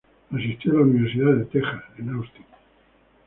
[0.31, 2.45] Asistió a la Universidad de Texas en Austin.